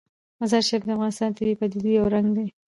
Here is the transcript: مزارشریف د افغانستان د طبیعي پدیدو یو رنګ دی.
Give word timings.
مزارشریف 0.41 0.83
د 0.85 0.89
افغانستان 0.95 1.29
د 1.31 1.35
طبیعي 1.37 1.55
پدیدو 1.59 1.89
یو 1.97 2.05
رنګ 2.15 2.27
دی. 2.37 2.45